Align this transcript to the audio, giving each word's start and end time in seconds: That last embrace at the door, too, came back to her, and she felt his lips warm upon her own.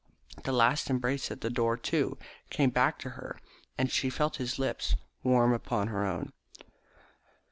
That 0.45 0.51
last 0.53 0.89
embrace 0.89 1.29
at 1.29 1.41
the 1.41 1.51
door, 1.51 1.77
too, 1.77 2.17
came 2.49 2.71
back 2.71 2.97
to 3.01 3.11
her, 3.11 3.37
and 3.77 3.91
she 3.91 4.09
felt 4.09 4.37
his 4.37 4.57
lips 4.57 4.95
warm 5.21 5.53
upon 5.53 5.89
her 5.89 6.07
own. 6.07 6.33